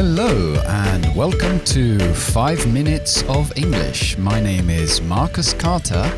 [0.00, 4.16] Hello, and welcome to 5 Minutes of English.
[4.16, 6.08] My name is Marcus Carter,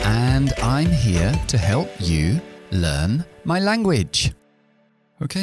[0.00, 2.40] and I'm here to help you
[2.70, 4.32] learn my language.
[5.20, 5.36] Ok,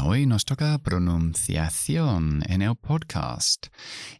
[0.00, 3.66] hoy nos toca pronunciación en el podcast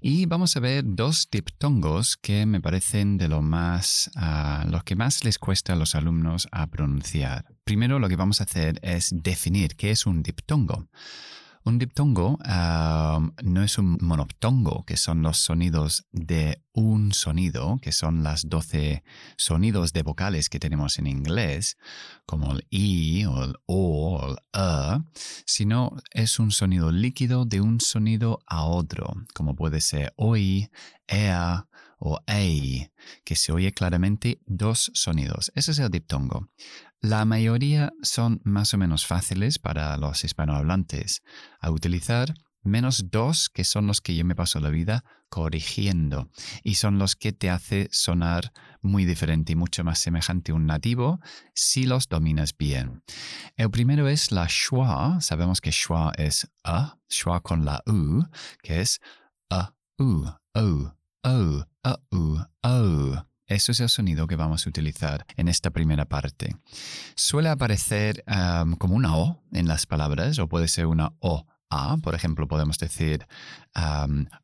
[0.01, 4.97] y vamos a ver dos diptongos que me parecen de lo más, uh, los que
[4.97, 7.45] más les cuesta a los alumnos a pronunciar.
[7.63, 10.89] Primero lo que vamos a hacer es definir qué es un diptongo.
[11.63, 12.39] Un diptongo
[13.43, 19.05] no es un monoptongo, que son los sonidos de un sonido, que son las 12
[19.37, 21.77] sonidos de vocales que tenemos en inglés,
[22.25, 25.03] como el i o el o o el e,
[25.45, 30.71] sino es un sonido líquido de un sonido a otro, como puede ser oi,
[31.07, 32.91] ea o ei,
[33.25, 35.53] que se oye claramente dos sonidos.
[35.55, 36.49] Ese es el diptongo.
[37.03, 41.23] La mayoría son más o menos fáciles para los hispanohablantes
[41.59, 46.29] a utilizar, menos dos que son los que yo me paso la vida corrigiendo
[46.63, 50.67] y son los que te hace sonar muy diferente y mucho más semejante a un
[50.67, 51.21] nativo
[51.55, 53.03] si los dominas bien.
[53.57, 58.27] El primero es la schwa, sabemos que schwa es a, schwa con la u,
[58.63, 59.01] que es
[59.49, 63.30] a, u, o, o, a, u, o.
[63.51, 66.55] Eso es el sonido que vamos a utilizar en esta primera parte.
[67.17, 68.23] Suele aparecer
[68.79, 71.45] como una O en las palabras o puede ser una O.
[71.69, 73.27] A, por ejemplo, podemos decir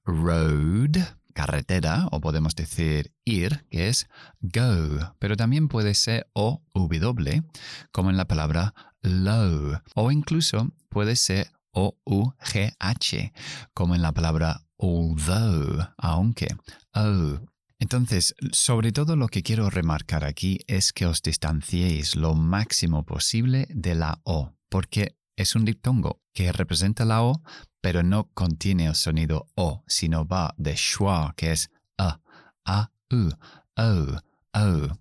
[0.05, 0.97] road,
[1.35, 4.09] carretera, o podemos decir ir, que es
[4.41, 7.45] go, pero también puede ser O, W,
[7.93, 13.33] como en la palabra low, o incluso puede ser O, U, G, H,
[13.73, 16.49] como en la palabra although, aunque,
[16.93, 17.39] o,
[17.79, 23.67] entonces, sobre todo lo que quiero remarcar aquí es que os distanciéis lo máximo posible
[23.71, 27.43] de la O, porque es un diptongo que representa la O,
[27.83, 32.21] pero no contiene el sonido O, sino va de schwa, que es A,
[32.65, 33.31] A, U,
[33.77, 34.21] O,
[34.55, 34.99] O.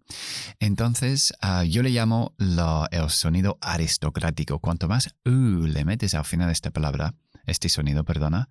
[0.59, 4.59] Entonces, ah, yo le llamo el sonido aristocrático.
[4.59, 7.13] Cuanto más U le metes al final de esta palabra,
[7.47, 8.49] este sonido, perdona,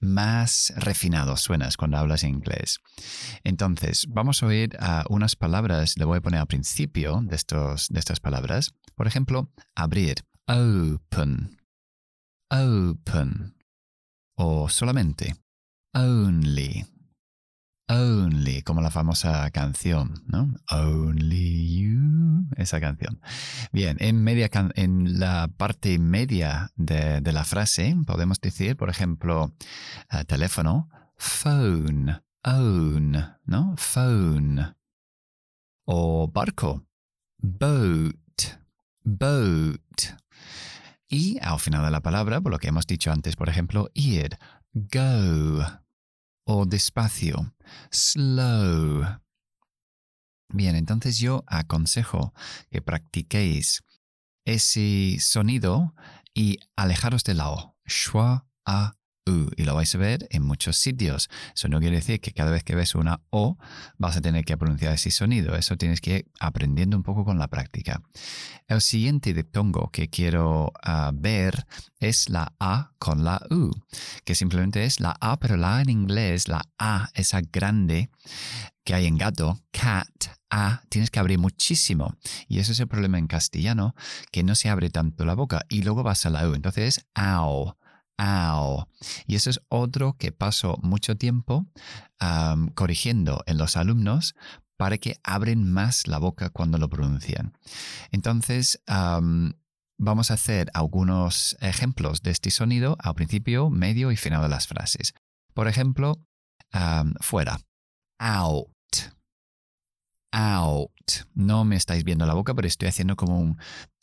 [0.00, 2.80] más refinado suenas cuando hablas inglés.
[3.44, 4.76] Entonces, vamos a oír
[5.08, 8.74] unas palabras, le voy a poner al principio de, estos, de estas palabras.
[8.94, 11.58] Por ejemplo, abrir, open,
[12.50, 13.56] open,
[14.36, 15.36] o solamente,
[15.94, 16.86] only,
[17.90, 20.54] Only, como la famosa canción, ¿no?
[20.70, 23.20] Only You, esa canción.
[23.72, 29.56] Bien, en, media en la parte media de, la frase podemos decir, por ejemplo,
[30.12, 33.74] eh, teléfono, phone, own, ¿no?
[33.76, 34.76] Phone.
[35.84, 36.86] O barco,
[37.38, 38.60] boat,
[39.02, 40.16] boat.
[41.08, 44.38] Y al final de la palabra, por lo que hemos dicho antes, por ejemplo, ir,
[44.72, 45.80] go
[46.44, 47.54] o despacio,
[47.90, 49.04] slow.
[50.52, 52.34] Bien, entonces yo aconsejo
[52.70, 53.84] que practiquéis
[54.44, 55.94] ese sonido
[56.34, 57.76] y alejaros de la O.
[58.64, 58.96] A,
[59.56, 61.28] y lo vais a ver en muchos sitios.
[61.54, 63.58] Eso no quiere decir que cada vez que ves una O
[63.98, 65.56] vas a tener que pronunciar ese sonido.
[65.56, 68.02] Eso tienes que ir aprendiendo un poco con la práctica.
[68.66, 71.66] El siguiente diptongo que quiero ah, ver
[71.98, 73.70] es la A con la U,
[74.24, 78.10] que simplemente es la A, pero la A en inglés, la A, esa grande
[78.84, 80.08] que hay en gato, cat,
[80.50, 82.16] A, tienes que abrir muchísimo.
[82.48, 83.94] Y ese es el problema en castellano,
[84.32, 86.54] que no se abre tanto la boca y luego vas a la U.
[86.54, 87.06] Entonces es
[89.26, 91.66] Y eso es otro que paso mucho tiempo
[92.74, 94.34] corrigiendo en los alumnos
[94.76, 97.56] para que abren más la boca cuando lo pronuncian.
[98.10, 98.82] Entonces,
[99.98, 104.66] vamos a hacer algunos ejemplos de este sonido al principio, medio y final de las
[104.66, 105.14] frases.
[105.54, 106.26] Por ejemplo,
[107.20, 107.60] fuera.
[108.18, 108.68] Out.
[110.32, 110.90] Out.
[111.34, 113.58] No me estáis viendo la boca, pero estoy haciendo como un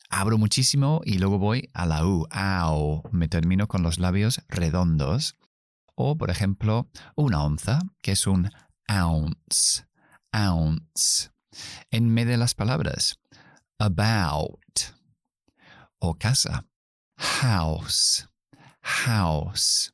[0.09, 5.36] abro muchísimo y luego voy a la U, au, me termino con los labios redondos.
[5.95, 8.51] O, por ejemplo, una onza, que es un
[8.88, 9.88] ounce,
[10.31, 11.31] ounce.
[11.89, 13.19] En medio de las palabras,
[13.80, 14.54] about.
[16.00, 16.65] O casa,
[17.18, 18.30] house,
[18.81, 19.94] house.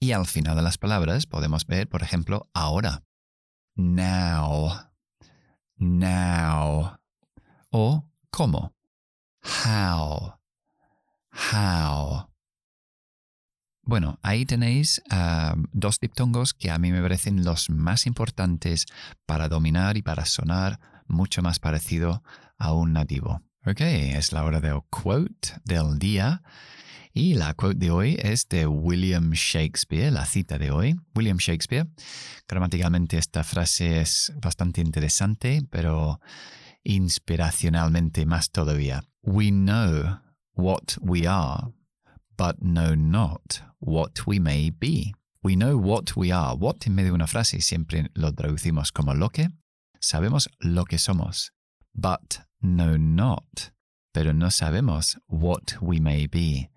[0.00, 3.04] Y al final de las palabras podemos ver, por ejemplo, ahora,
[3.74, 4.70] now,
[5.76, 6.98] now.
[7.70, 8.77] O cómo,
[9.48, 10.34] How.
[11.32, 12.28] How.
[13.82, 15.02] Bueno, ahí tenéis
[15.72, 18.84] dos diptongos que a mí me parecen los más importantes
[19.24, 22.22] para dominar y para sonar mucho más parecido
[22.58, 23.40] a un nativo.
[23.64, 26.42] Ok, es la hora del quote del día.
[27.14, 31.00] Y la quote de hoy es de William Shakespeare, la cita de hoy.
[31.14, 31.88] William Shakespeare.
[32.46, 36.20] Gramaticalmente esta frase es bastante interesante, pero
[36.84, 39.02] inspiracionalmente más todavía.
[39.28, 40.20] We know
[40.54, 41.74] what we are,
[42.38, 45.12] but know not what we may be.
[45.42, 46.56] We know what we are.
[46.56, 49.50] What en medio de una frase siempre lo traducimos como lo que.
[50.00, 51.50] Sabemos lo que somos,
[51.94, 53.70] but know not.
[54.14, 56.70] Pero no sabemos what we may be,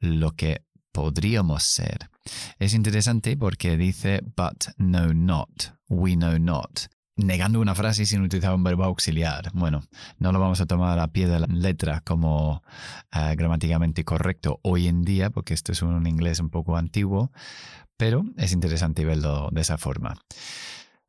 [0.00, 0.58] lo que
[0.92, 2.10] podríamos ser.
[2.58, 8.54] Es interesante porque dice but know not, we know not negando una frase sin utilizar
[8.54, 9.50] un verbo auxiliar.
[9.52, 9.82] Bueno,
[10.18, 12.62] no lo vamos a tomar a pie de la letra como
[13.14, 17.30] uh, gramáticamente correcto hoy en día, porque esto es un inglés un poco antiguo,
[17.96, 20.16] pero es interesante verlo de esa forma.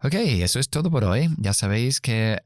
[0.05, 1.29] Ok, eso es todo por hoy.
[1.37, 2.37] Ya sabéis que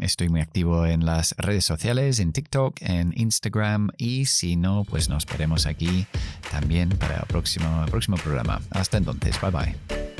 [0.00, 5.08] estoy muy activo en las redes sociales, en TikTok, en Instagram y si no, pues
[5.08, 6.06] nos veremos aquí
[6.52, 8.60] también para el próximo, el próximo programa.
[8.70, 10.13] Hasta entonces, bye bye.